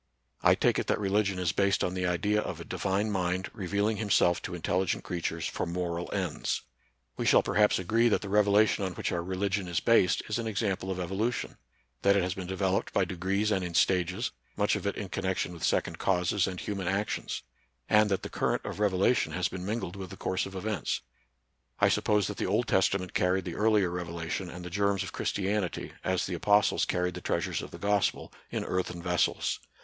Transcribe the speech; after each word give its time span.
I 0.41 0.55
take 0.55 0.79
it 0.79 0.87
that 0.87 0.99
religion 0.99 1.37
is 1.37 1.51
based 1.51 1.83
on 1.83 1.93
the 1.93 2.07
idea 2.07 2.41
of 2.41 2.59
a 2.59 2.63
Divine 2.65 3.11
Mind 3.11 3.51
revealing 3.53 3.97
himself 3.97 4.41
to 4.41 4.55
intelligent 4.55 5.03
creatures 5.03 5.45
for 5.45 5.67
moral 5.67 6.09
ends. 6.11 6.63
NATURAL 7.19 7.19
SCIENCE 7.19 7.19
AND 7.19 7.21
RELIGION. 7.21 7.21
107 7.21 7.21
We 7.21 7.25
shall 7.27 7.43
perhaps 7.43 7.77
agree 7.77 8.09
that 8.09 8.21
the 8.21 8.29
revelation 8.29 8.83
on 8.83 8.93
which 8.93 9.11
our 9.11 9.21
religion 9.23 9.67
is 9.67 9.79
based 9.79 10.23
is 10.27 10.39
an 10.39 10.47
example 10.47 10.89
of 10.89 10.99
evolution; 10.99 11.57
that 12.01 12.15
it 12.15 12.23
has 12.23 12.33
been 12.33 12.47
developed 12.47 12.91
by 12.93 13.05
de 13.05 13.15
grees 13.15 13.51
and 13.51 13.63
in 13.63 13.75
stages, 13.75 14.31
much 14.57 14.75
of 14.75 14.87
it 14.87 14.95
in 14.97 15.07
connection 15.07 15.53
with 15.53 15.63
second 15.63 15.99
causes 15.99 16.47
and 16.47 16.61
human 16.61 16.87
actions; 16.87 17.43
and 17.87 18.09
that 18.09 18.23
the 18.23 18.29
current 18.31 18.65
of 18.65 18.79
revelation 18.79 19.33
has 19.33 19.49
been 19.49 19.63
mingled 19.63 19.95
with 19.95 20.09
the 20.09 20.17
course 20.17 20.47
of 20.47 20.55
events. 20.55 21.01
I 21.79 21.89
suppose 21.89 22.25
that 22.25 22.37
the 22.37 22.47
Old 22.47 22.67
Testament 22.67 23.13
carried 23.13 23.45
the 23.45 23.53
earlier 23.53 23.91
revelation 23.91 24.49
and 24.49 24.65
the 24.65 24.71
germs 24.71 25.03
of 25.03 25.13
Christianity, 25.13 25.93
a,3 26.03 26.25
the 26.25 26.33
apostles 26.33 26.85
carried 26.85 27.13
the 27.13 27.21
treasures 27.21 27.61
of 27.61 27.69
the 27.69 27.77
gospel, 27.77 28.33
in 28.49 28.65
earthen 28.65 29.03
vessels. 29.03 29.59